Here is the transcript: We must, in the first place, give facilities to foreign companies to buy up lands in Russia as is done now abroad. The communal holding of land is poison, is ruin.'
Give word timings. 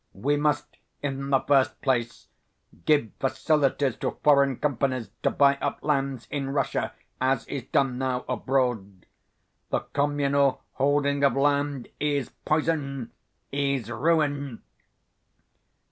We 0.15 0.35
must, 0.35 0.65
in 1.03 1.29
the 1.29 1.41
first 1.41 1.79
place, 1.83 2.27
give 2.85 3.11
facilities 3.19 3.97
to 3.97 4.17
foreign 4.23 4.57
companies 4.57 5.11
to 5.21 5.29
buy 5.29 5.57
up 5.57 5.77
lands 5.83 6.27
in 6.31 6.49
Russia 6.49 6.93
as 7.21 7.45
is 7.45 7.65
done 7.65 7.99
now 7.99 8.25
abroad. 8.27 9.05
The 9.69 9.81
communal 9.81 10.63
holding 10.71 11.23
of 11.23 11.35
land 11.35 11.89
is 11.99 12.29
poison, 12.45 13.11
is 13.51 13.91
ruin.' 13.91 14.63